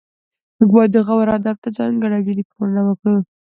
موږ 0.57 0.69
باید 0.75 0.91
د 0.93 0.97
غور 1.07 1.27
ادب 1.37 1.55
ته 1.63 1.69
ځانګړې 1.77 2.13
او 2.17 2.25
جدي 2.27 2.43
پاملرنه 2.49 2.81
وکړو 2.85 3.19